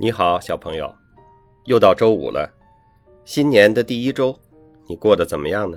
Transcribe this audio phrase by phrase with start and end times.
[0.00, 0.94] 你好，小朋友，
[1.64, 2.48] 又到周五了，
[3.24, 4.38] 新年的第一周，
[4.86, 5.76] 你过得怎么样呢？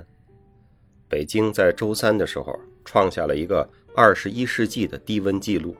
[1.08, 5.74] 北京在周三的时候创下了一个二十一世纪的低温记录，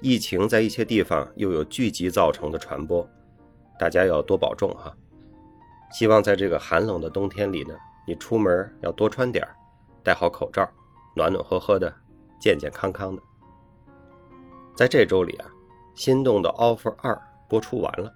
[0.00, 3.04] 疫情在一些地方又有聚集造成的传播，
[3.76, 4.96] 大家要多保重哈。
[5.90, 7.74] 希望在这个寒冷的冬天里呢，
[8.06, 9.44] 你出门要多穿点
[10.04, 10.64] 戴好口罩，
[11.16, 11.92] 暖暖和和的，
[12.38, 13.20] 健健康康的。
[14.76, 15.50] 在这周里啊，
[15.96, 17.20] 心动的 offer 二。
[17.52, 18.10] 播出完了，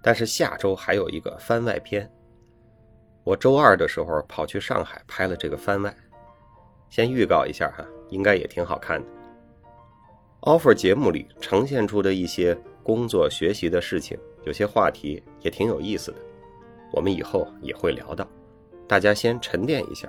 [0.00, 2.08] 但是下周还有一个番外篇。
[3.24, 5.92] 我周二的时候跑去上海拍了这个番外，
[6.88, 9.08] 先预告一下哈，应该也挺好看的。
[10.42, 16.18] offer 节目里呈现出的一些工作学习的事情，有些话题也挺有意思的，
[16.92, 18.24] 我们以后也会聊到，
[18.86, 20.08] 大家先沉淀一下。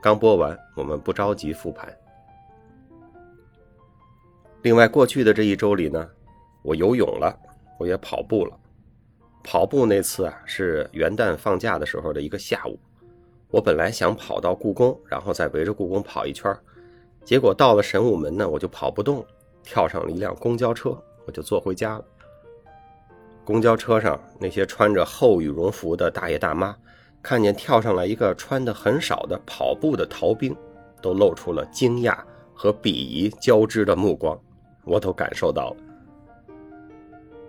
[0.00, 1.94] 刚播完，我们不着急复盘。
[4.62, 6.08] 另外，过去的这一周里呢，
[6.62, 7.38] 我游泳了。
[7.80, 8.54] 我也跑步了，
[9.42, 12.78] 跑步那次啊是元旦放假的时候的一个下午。
[13.50, 16.54] 我本来想跑到故宫，然后再围着故宫跑一圈，
[17.24, 19.24] 结果到了神武门呢，我就跑不动，
[19.62, 20.90] 跳上了一辆公交车，
[21.24, 22.04] 我就坐回家了。
[23.46, 26.76] 公交车上那些穿着厚羽绒服的大爷大妈，
[27.22, 30.54] 看见跳上来一个穿的很少的跑步的逃兵，
[31.00, 32.14] 都露出了惊讶
[32.52, 34.38] 和鄙夷交织的目光，
[34.84, 35.76] 我都感受到了。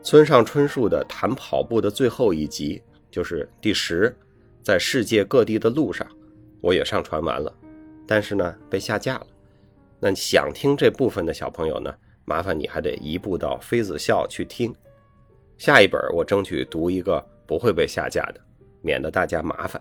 [0.04, 4.16] 村上春树的谈跑步的最后一集就是第十，
[4.64, 6.08] 在世界各地的路上，
[6.60, 7.54] 我也上传完了，
[8.08, 9.28] 但是呢被下架了。
[10.00, 11.94] 那想听这部分的小朋友呢，
[12.26, 14.74] 麻烦你还得移步到妃子笑去听。
[15.60, 18.42] 下一本我争取读一个不会被下架的，
[18.82, 19.80] 免得大家麻烦。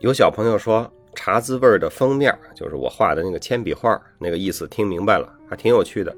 [0.00, 6.14] 有小朋友说茶滋味的封面就是我画的那个铅笔画，那个意思听明白了，还挺有趣的。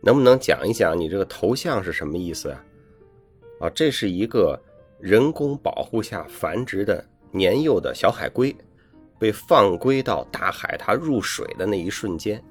[0.00, 2.64] 能不能讲一讲你这个头像是什么意思啊？
[3.60, 4.58] 啊，这是一个
[4.98, 8.54] 人工保护下繁殖的年幼的小海龟，
[9.18, 12.42] 被放归到大海，它入水的那一瞬间，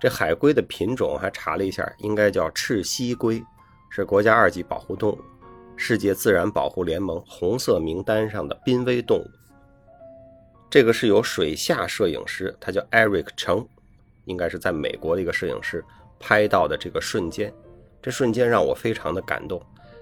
[0.00, 3.42] 这海龟的品种还查了一下，应该叫赤蜥龟，
[3.90, 5.18] 是国家二级保护动物，
[5.76, 9.26] 世界自然保护联盟红色名单上的濒危动物。
[10.70, 13.66] 这个是由水下摄影师，他叫 Eric 程，
[14.26, 15.84] 应该是在美国的一个摄影师。
[16.20, 17.52] 拍到的这个瞬间，
[18.00, 19.60] 这瞬间让我非常的感动。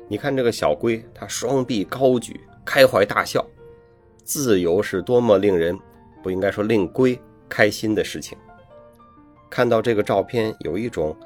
[0.08, 3.42] 你看这个小龟，它双臂高举，开怀大笑。
[4.24, 5.78] 自由是多么令人
[6.22, 7.18] 不应该说令龟
[7.48, 8.36] 开心的事情。
[9.48, 11.16] 看到这个照片，有一种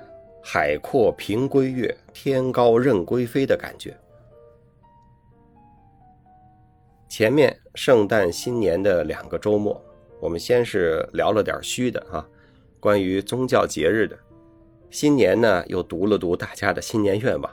[0.40, 3.96] 海阔凭龟跃，天高任龟飞的感觉。
[7.08, 9.82] 前面圣诞新年的两个周末，
[10.20, 12.26] 我们先是聊了点虚的哈，
[12.78, 14.16] 关于宗教节日的。
[14.92, 17.50] 新年呢，又读了读大家的新年愿望。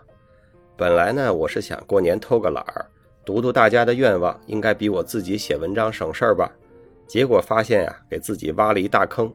[0.75, 2.85] 本来呢，我是想过年偷个懒儿，
[3.23, 6.51] 读读大家的愿望，应该比我自己写文章省事儿吧。
[7.07, 9.33] 结果发现呀，给自己挖了一大坑。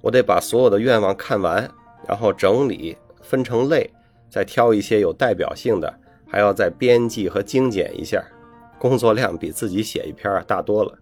[0.00, 1.70] 我得把所有的愿望看完，
[2.08, 3.90] 然后整理分成类，
[4.30, 5.94] 再挑一些有代表性的，
[6.26, 8.24] 还要再编辑和精简一下，
[8.78, 10.98] 工作量比自己写一篇大多了。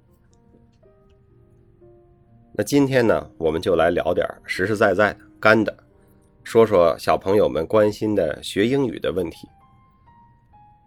[2.52, 5.72] 那今天呢，我们就来聊点实实在在的干的。
[6.42, 9.48] 说说小朋友们关心的学英语的问题。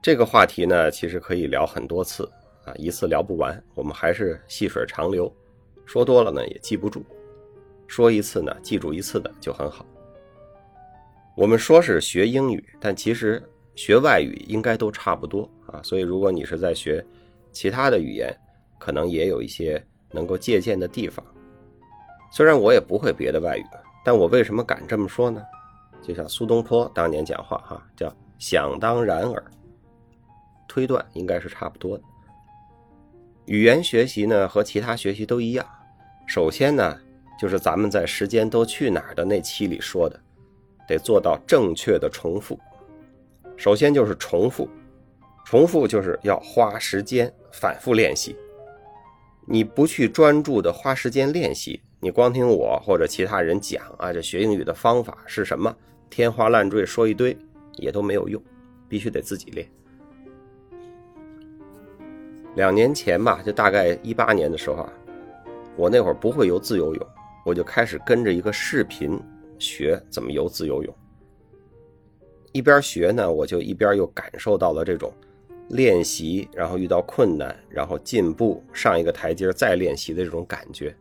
[0.01, 2.29] 这个话题呢，其实可以聊很多次
[2.65, 3.63] 啊，一次聊不完。
[3.73, 5.33] 我们还是细水长流，
[5.85, 7.01] 说多了呢也记不住，
[7.87, 9.85] 说一次呢记住一次的就很好。
[11.37, 13.41] 我们说是学英语，但其实
[13.75, 15.79] 学外语应该都差不多啊。
[15.81, 17.05] 所以如果你是在学
[17.53, 18.35] 其他的语言，
[18.77, 19.81] 可能也有一些
[20.11, 21.25] 能够借鉴的地方。
[22.33, 23.63] 虽然我也不会别的外语。
[24.03, 25.41] 但我为什么敢这么说呢？
[26.01, 29.43] 就像苏东坡当年讲话，哈，叫“想当然耳”，
[30.67, 32.03] 推断应该是差不多的。
[33.45, 35.65] 语言学习呢，和其他学习都一样。
[36.27, 36.99] 首先呢，
[37.39, 40.19] 就是咱们在《时间都去哪儿》的那期里说的，
[40.87, 42.59] 得做到正确的重复。
[43.55, 44.67] 首先就是重复，
[45.45, 48.35] 重复就是要花时间反复练习。
[49.45, 51.82] 你不去专注的花时间练习。
[52.03, 55.73] 你光听我或者其他人讲啊，这学英语的方法是什么？
[56.09, 57.35] 天花乱坠说一堆
[57.77, 58.43] 也都没有用，
[58.89, 59.65] 必须得自己练。
[62.55, 64.93] 两年前吧，就大概一八年的时候啊，
[65.77, 67.07] 我那会儿不会游自由泳，
[67.45, 69.17] 我就开始跟着一个视频
[69.57, 70.93] 学怎么游自由泳。
[72.51, 75.09] 一边学呢，我就一边又感受到了这种
[75.69, 80.93] 练习，然后遇到困难，然后进步，上一个台阶再练习的这种感觉。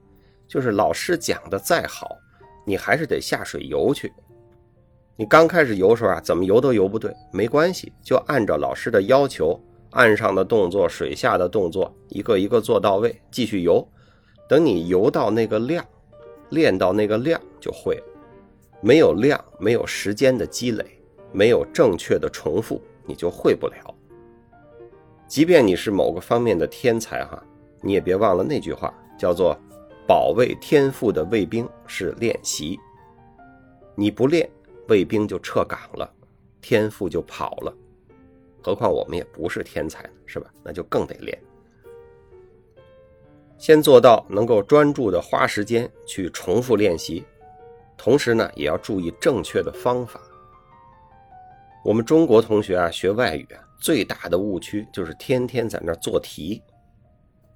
[0.52, 2.14] 就是老师讲的再好，
[2.66, 4.12] 你还是得下水游去。
[5.16, 9.58] 你刚开始游时候啊，怎么游都游不对，没关系，就按照老师的要求，
[9.93, 13.82] 岸上的动作、水下的动作，一个一个做到位，继续游。
[14.46, 15.82] 等你游到那个量，
[16.50, 18.05] 练到那个量就会了。
[18.82, 20.84] 没有量，没有时间的积累，
[21.32, 23.94] 没有正确的重复，你就会不了。
[25.26, 27.43] 即便你是某个方面的天才哈，
[27.81, 29.58] 你也别忘了那句话，叫做
[30.12, 32.78] “保卫天赋的卫兵是练习”。
[33.96, 34.46] 你不练。
[34.88, 36.12] 卫兵就撤岗了，
[36.60, 37.74] 天赋就跑了，
[38.62, 40.52] 何况我们也不是天才呢，是吧？
[40.62, 41.40] 那就更得练。
[43.56, 47.24] 先做到能够专注的花时间去重复练习，
[47.96, 50.20] 同时呢，也要注意正确的方法。
[51.82, 56.60] 我们中国同学啊，学外语啊，最大的误区就是天天在那做题，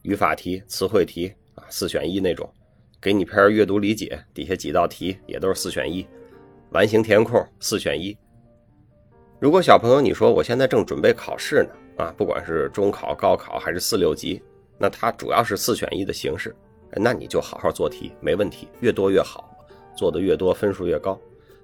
[0.03, 1.35] 语法题、词汇题，
[1.69, 2.49] 四选一那种，
[3.01, 6.07] 给你篇阅读理解，底下几道题也都是四选一。
[6.71, 8.17] 完形填空四选一。
[9.39, 14.43] 如果小朋友你说我现在正准备考试呢，啊，不管是中考、高考还是四六级，
[14.79, 16.55] 那它主要是四选一的形式，
[16.93, 19.57] 那你就好好做题，没问题，越多越好，
[19.97, 21.21] 做的越多分数越高。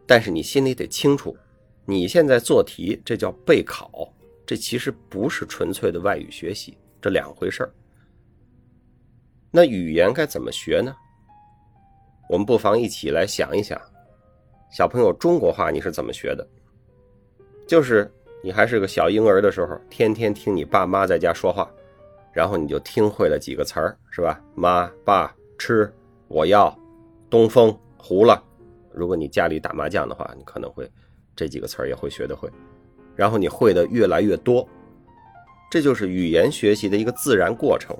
[0.06, 1.36] 但是你心里得清楚，
[1.84, 4.12] 你现在做题这叫备考，
[4.46, 7.72] 这其实不是纯粹的外语学习，这两回事儿。
[9.54, 10.96] 那语言该怎么学呢？
[12.30, 13.78] 我们不妨一起来想一想。
[14.70, 16.48] 小朋友，中国话你是怎么学的？
[17.66, 18.10] 就是
[18.42, 21.70] 你还是个小婴儿的时候，天天听你爸妈在家说话，
[22.32, 24.40] 然后你就听会了几个词儿，是吧？
[24.54, 25.92] 妈、爸、吃、
[26.28, 26.74] 我要、
[27.28, 28.42] 东风、糊了。
[28.90, 30.90] 如果你家里打麻将的话，你可能会
[31.36, 32.50] 这几个词儿也会学得会。
[33.14, 34.66] 然后你会的越来越多，
[35.70, 37.94] 这就是语言学习的一个自然过程。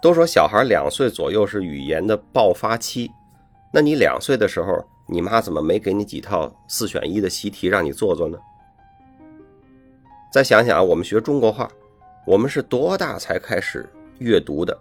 [0.00, 3.10] 都说小孩两岁左右是语言的爆发期，
[3.72, 4.84] 那你两岁的时候。
[5.10, 8.38] 你妈怎么没给你几套四选一的习题让你做做呢？
[10.30, 11.66] 再想想啊，我们学中国话，
[12.26, 14.78] 我们是多大才开始阅读的？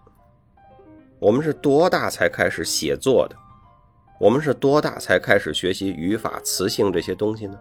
[1.17, 3.37] 我们是多大才开始写作的？
[4.19, 7.57] 我们是多大才开始学习语法、词性这些东西呢？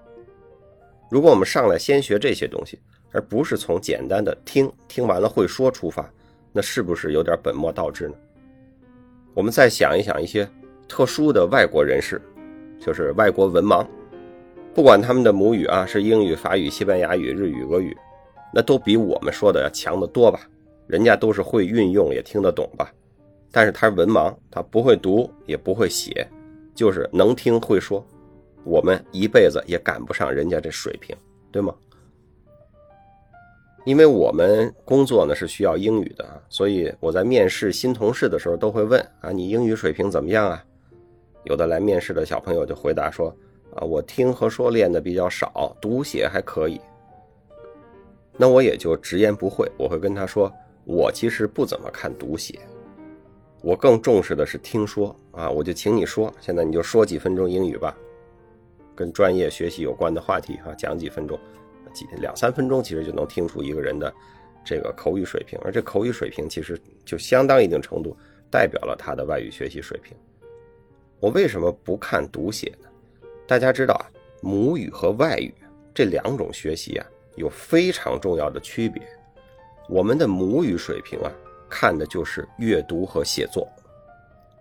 [1.08, 2.80] 如果我们上来先学这些东西，
[3.12, 6.10] 而不是从简单的听听完了会说出发，
[6.56, 8.14] 那是不是有点本末倒置呢？
[9.34, 10.48] 我们再想一想一些
[10.88, 12.18] 特殊的外国人士。
[12.78, 13.84] 就是外国文盲，
[14.74, 17.96] 不管他们的母语啊是英语、法语、西班牙语、日语、俄语，
[18.54, 20.40] 那都比我们说的要强得多吧？
[20.86, 22.92] 人家都是会运用，也听得懂吧？
[23.50, 26.26] 但是他是文盲，他不会读，也不会写，
[26.74, 28.02] 就是能听会说。
[28.62, 31.16] 我们一辈子也赶不上人家这水平，
[31.50, 31.74] 对吗？
[33.86, 40.64] 因为我们工作呢是需要英语的啊，所以我在面试新同事的时候都会问啊，你英语水平怎么样啊？
[41.44, 43.32] 有的来面试的小朋友就回答说
[43.76, 46.80] ：“啊，我听和说练的比较少，读写还可以。”
[48.36, 50.52] 那我也就直言不讳，我会跟他说
[50.84, 52.58] ：“我其实不怎么看读写，
[53.62, 57.96] 我更重视的是听说啊。”我就请你说，现在你就说几分钟英语吧，
[58.96, 61.38] 跟专业学习有关的话题哈，讲几分钟，
[61.92, 64.12] 几两三分钟其实就能听出一个人的
[64.64, 68.16] 这个口语水平，而这口语水平其实就相当一定程度
[68.50, 70.16] 代表了他的外语学习水平。
[71.20, 72.88] 我为什么不看读写呢？
[73.46, 74.04] 大家知道啊，
[74.42, 75.54] 母语和外语
[75.94, 79.02] 这两种学习啊，有非常重要的区别。
[79.88, 81.32] 我们的母语水平啊，
[81.70, 83.66] 看的就是阅读和写作；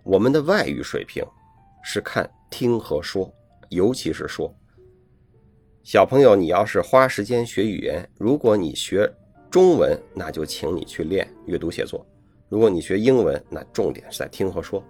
[0.04, 1.24] 我们的外语水平
[1.82, 3.30] 是看听和说，
[3.68, 4.54] 尤其是说。
[5.86, 9.08] 小朋友，你要是花时间学语言，如果你学
[9.48, 12.04] 中文，那就请你去练阅读写作；
[12.48, 14.82] 如果你学英文，那重点是在听和说。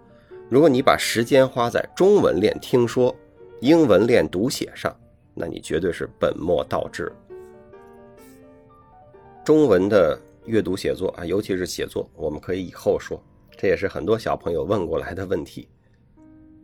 [0.49, 3.15] 如果你把时间花在中文练听说、
[3.61, 4.91] 英文练读写上，
[5.35, 7.13] 那你绝对是本末倒置。
[9.45, 13.23] 中文的阅读写作啊，尤其是写作，我们可以以后说，
[13.55, 15.69] 这也是很多小朋友问过来的问题。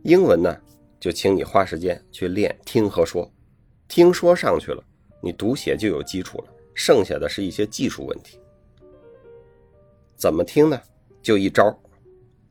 [0.01, 0.57] 英文呢，
[0.99, 3.31] 就请你花时间去练听和说，
[3.95, 4.83] 听说上去了，
[5.21, 8.39] 你读写就有基础了，剩下的是一些技术问题。
[10.15, 10.81] 怎么听呢？
[11.21, 11.71] 就一招，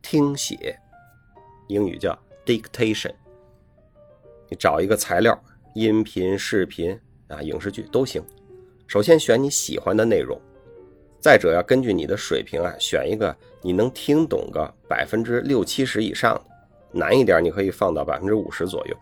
[0.00, 0.78] 听写。
[1.66, 3.12] 英语叫 dictation。
[4.48, 5.36] 你找一个材料，
[5.74, 6.96] 音频、视频
[7.26, 8.22] 啊，影视剧都行。
[8.86, 10.40] 首先选你喜欢的内容，
[11.18, 16.44] 再者要根据你的水平啊，选一个你能听懂个百分之六七十以上的，
[16.92, 18.96] 难一点你可以放到百分之五十左右。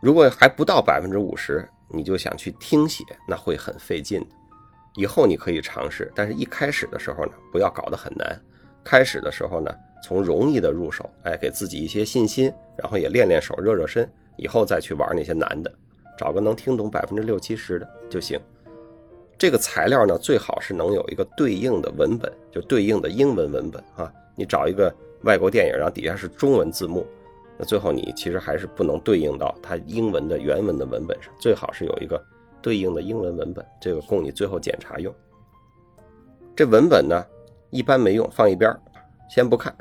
[0.00, 4.26] 如果还不到百分之五十，你就想去听写，那会很费劲的。
[4.94, 8.40] 以后你可以尝试，但是一开始的时候呢，不要搞得很难。
[8.84, 9.74] 开始的时候呢。
[10.00, 15.74] 从容易的入手，哎，给自己一些信心，然后也练练手，热热身，以后再去玩那些难的，
[16.16, 18.38] 找个能听懂百分之六七十的就行。
[19.36, 24.08] 这个材料呢，最好是能有一个对应的文本，就对应的英文文本啊。
[24.36, 27.04] 你找一个外国电影，然后底下是中文字幕，
[27.58, 31.32] 那最后你其实还是不能对应到它英文的原文的文本上。
[31.38, 32.24] 最好是有一个
[32.62, 35.12] 对应的英文文本，这个供你最后检查用。
[36.54, 37.24] 这文本呢，
[37.70, 38.74] 一般没用，放一边
[39.28, 39.76] 先不看，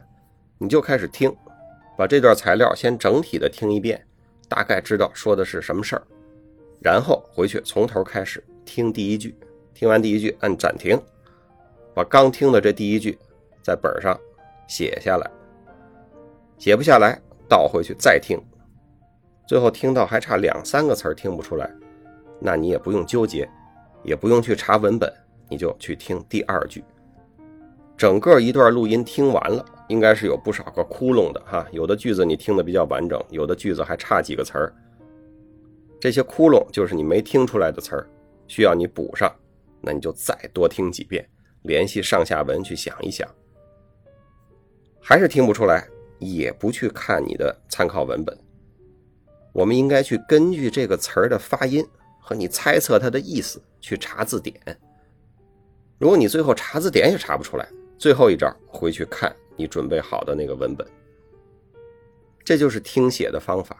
[0.58, 1.36] 你就开始听，
[1.98, 4.06] 把这段材料先整体的听一遍，
[4.50, 6.04] 大概知道说的是什么事儿，
[6.82, 9.36] 然后回去从头开始听第一句。
[9.74, 11.00] 听完第一句，按暂停，
[11.94, 13.16] 把刚听的这第一句
[13.62, 14.20] 在本上
[14.68, 15.30] 写下来。
[16.58, 18.39] 写不下来，倒回去再听。
[19.46, 21.72] 最后听到还差两三个词儿听不出来，
[22.39, 23.50] 那你也不用纠结，
[24.04, 25.12] 也不用去查文本，
[25.50, 26.84] 你就去听第二句。
[27.96, 31.66] 整个一段录音听完了，应该是有不少个窟窿的哈。
[31.72, 34.74] 有的句子你听的比较完整，有的句子还差几个词儿。
[36.00, 38.08] 这些窟窿就是你没听出来的词儿，
[38.48, 39.34] 需要你补上。
[39.80, 41.25] 那你就再多听几遍，
[41.62, 43.27] 联系上下文去想一想，
[45.00, 45.88] 还是听不出来，
[46.20, 48.38] 也不去看你的参考文本。
[49.54, 51.86] 我们应该去根据这个词儿的发音
[52.20, 54.56] 和你猜测它的意思去查字典。
[55.98, 60.88] 如果你最后查字典也查不出来，最后一招回去看你准备好的那个文本。
[62.44, 63.78] 这就是听写的方法，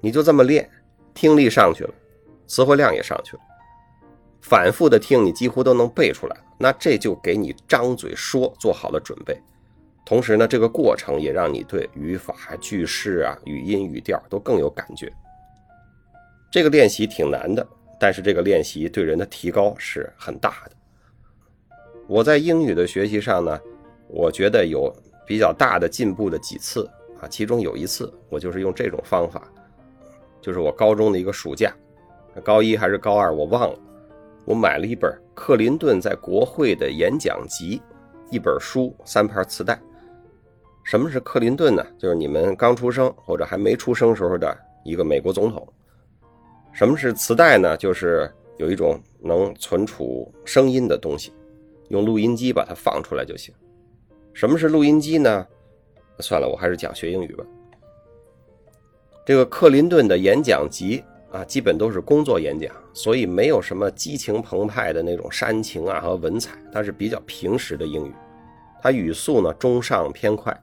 [0.00, 0.70] 你就这么练，
[1.12, 1.92] 听力上去了，
[2.46, 3.42] 词汇量也上去了。
[4.40, 9.36] 反复的听，你几乎都能背出来了那这就给你张嘴说做好了准备。
[10.12, 15.10] 同时呢，这个过程也让你对语法、句式啊、语音、语调都更有感觉。
[16.50, 17.66] 这个练习挺难的，
[17.98, 20.72] 但是这个练习对人的提高是很大的。
[22.06, 23.58] 我在英语的学习上呢，
[24.06, 24.94] 我觉得有
[25.26, 26.86] 比较大的进步的几次
[27.18, 29.42] 啊，其中有一次我就是用这种方法，
[30.42, 31.74] 就是我高中的一个暑假，
[32.44, 33.78] 高一还是高二我忘了。
[34.44, 37.80] 我买了一本克林顿在国会的演讲集，
[38.30, 39.80] 一本书，三盘磁带。
[40.84, 41.86] 什么是克林顿呢？
[41.98, 45.66] 就是你们刚出生或者还没出生时候的一个美国总统。
[46.72, 47.76] 什么是磁带呢？
[47.76, 51.32] 就是有一种能存储声音的东西，
[51.88, 53.54] 用录音机把它放出来就行。
[54.32, 55.46] 什么是录音机呢？
[56.18, 57.44] 算了，我还是讲学英语吧。
[59.24, 61.02] 这个克林顿的演讲集。
[61.32, 68.12] 啊，基本都是工作演讲，所以没有什么激情澎湃的那种煽情啊和文采，它是比较平实的英语。
[68.82, 70.54] 它语速呢中上偏快，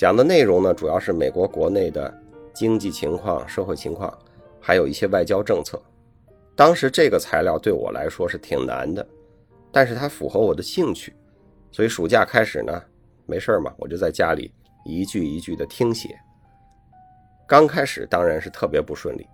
[0.00, 2.10] 讲的内容呢主要是美国国内的
[2.54, 4.10] 经济情况、社会情况，
[4.58, 5.78] 还有一些外交政策。
[6.56, 9.06] 当时这个材料对我来说是挺难的，
[9.70, 11.14] 但是它符合我的兴趣，
[11.70, 12.82] 所以暑假开始呢，
[13.26, 14.50] 没事嘛，我就在家里
[14.86, 16.18] 一句一句的听写。
[17.46, 19.26] 刚开始当然是特别不顺利。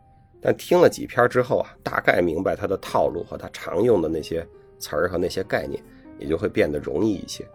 [0.43, 4.45] 但听了几篇之后啊，大概明白它的套路和它常用的那些
[4.81, 5.81] 词儿和那些概念，
[6.19, 7.47] 也就会变得容易一些。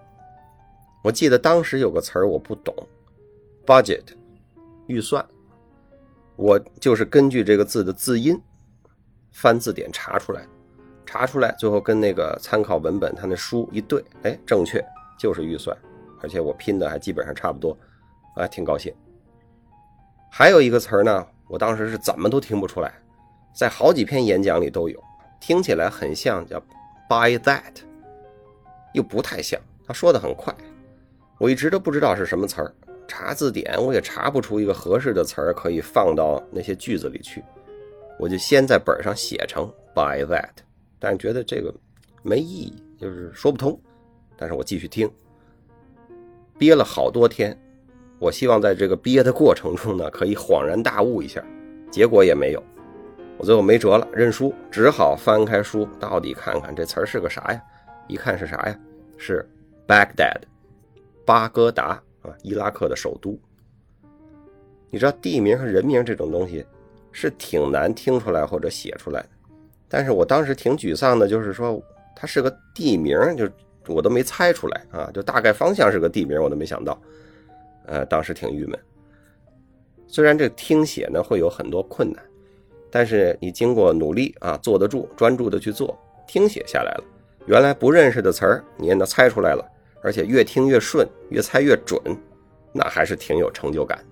[1.04, 2.74] 我记得当时有个词儿我不懂
[3.72, 4.04] ，budget，
[4.88, 5.26] 预算，
[6.36, 8.38] 我就是根据这个字的字音，
[9.32, 10.46] 翻字典查出来，
[11.06, 14.84] 查出来，最后跟那个参考文本他那书一对，哎，正确，
[15.18, 15.78] 就是预算，
[16.22, 17.78] 而且我拼的还基本上差不多，
[18.36, 18.94] 还，挺高兴。
[20.30, 21.26] 还有一个词儿呢。
[21.48, 22.94] 我当时是怎么都听不出来，
[23.54, 25.04] 在好几篇演讲里都有，
[25.38, 26.58] 听起来很像叫
[27.10, 27.82] “by that”，
[28.94, 29.60] 又不太像。
[29.86, 30.56] 他说的很快，
[31.38, 32.74] 我一直都不知道是什么词儿，
[33.12, 37.44] 查字典我也查不出一个合适的词儿可以放到那些句子里去。
[38.18, 40.48] 我就先在本上写成 “by that”，
[40.98, 41.74] 但觉得这个
[42.24, 43.78] 没意义，就是说不通。
[44.38, 45.12] 但是我继续听，
[46.58, 47.60] 憋了好多天。
[48.18, 51.44] 我希望在这个憋的过程中呢，可以恍然大悟一下，
[51.92, 52.64] 结果也没有。
[53.38, 57.62] 我最后没辙了，认输，只好翻开书，到底看看这词儿是个啥呀？
[58.08, 58.80] 一看是啥呀？
[59.18, 59.46] 是
[59.86, 60.44] Baghdad，
[61.26, 63.38] 巴格达啊，伊拉克的首都。
[64.90, 66.66] 你知道地名和人名这种东西
[67.12, 69.30] 是挺难听出来或者写出来的，
[69.88, 71.82] 但是我当时挺沮丧的，就是说
[72.16, 73.50] 它是个地名，就
[73.88, 77.02] 我都没猜出来啊，就大概方向是个地名，我都没想到。
[77.86, 78.80] 呃，当时挺郁闷。
[80.08, 82.22] 虽然这听写呢会有很多困难，
[82.92, 85.98] 但是你经过努力啊，坐得住，专注的去做，
[86.28, 87.04] 听写下来了。
[87.48, 89.66] 原来不认识的词儿，你也能猜出来了，
[90.02, 92.00] 而且越听越顺，越猜越准，
[92.74, 94.04] 那还是挺有成就感。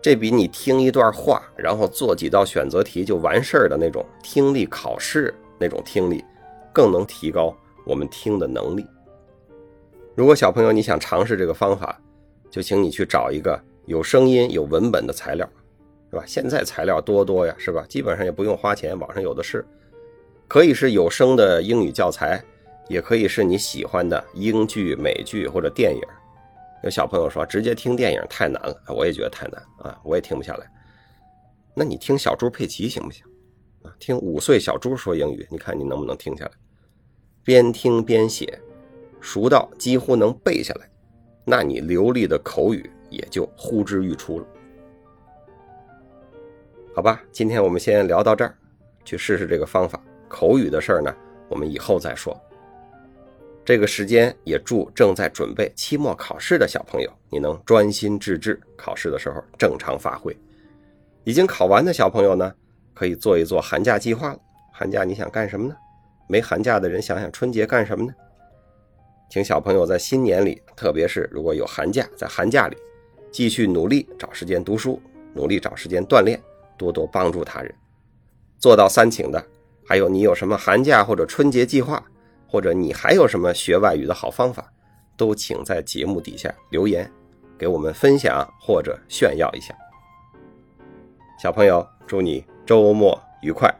[0.00, 6.24] 这比你听一段话，然后做几道选择题就完事儿的那种听力考试那种听力，
[6.72, 8.84] 更能提高我们听的能力。
[10.16, 12.00] 如果小朋友你想尝试这个方法，
[12.50, 15.48] 就请你去找一个有声音、有文本的材料，
[16.10, 16.24] 是吧？
[16.26, 17.84] 现在材料多多呀，是吧？
[17.88, 19.64] 基本上也不用花钱，网上有的是，
[20.48, 22.42] 可以是有声的英语教材，
[22.92, 26.02] 也可以是你喜欢的英剧、美剧或者电影。
[26.84, 30.70] 有小朋友说直接听电影太难了，我也觉得太难啊，我也听不下来。
[31.74, 33.24] 那你听小猪佩奇行不行？
[33.82, 36.50] 啊，听五岁小猪说英语，你看你能不能听下来？
[37.42, 38.60] 边听边写，
[39.22, 40.86] 熟到几乎能背下来，
[41.46, 44.46] 那你流利的口语也就呼之欲出了。
[46.94, 48.54] 好吧，今天我们先聊到这儿，
[49.02, 49.98] 去试试这个方法。
[50.28, 51.14] 口语的事儿呢，
[51.48, 52.38] 我们以后再说。
[53.64, 60.36] 这个时间也祝正在准备期末考试的小朋友，你能专心致志，考试的时候正常发挥。
[61.24, 62.52] 已经考完的小朋友呢，
[62.92, 64.38] 可以做一做寒假计划了。
[64.72, 65.76] 寒假你想干什么呢？
[66.26, 68.12] 没寒假的人想想春节干什么呢？
[69.30, 72.76] 请小朋友在新年里，特别是如果有寒假，在寒假里
[73.30, 75.00] 继续努力找时间读书，
[75.34, 76.40] 努力找时间锻炼，
[76.76, 77.72] 多多帮助他人。
[78.58, 79.44] 做到三请的，
[79.86, 82.04] 还有你有什么寒假或者春节计划？
[82.52, 84.70] 或者你还有什么学外语的好方法，
[85.16, 87.10] 都请在节目底下留言，
[87.56, 89.74] 给我们分享或者炫耀一下。
[91.40, 93.74] 小朋友，祝你周末愉快！